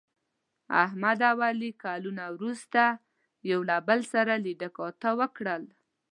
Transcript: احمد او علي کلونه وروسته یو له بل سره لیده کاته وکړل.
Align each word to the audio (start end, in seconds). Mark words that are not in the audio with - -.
احمد 0.83 1.19
او 1.29 1.37
علي 1.47 1.71
کلونه 1.83 2.23
وروسته 2.35 2.83
یو 3.51 3.59
له 3.69 3.77
بل 3.87 3.99
سره 4.13 4.33
لیده 4.45 4.69
کاته 4.77 5.09
وکړل. 5.19 5.63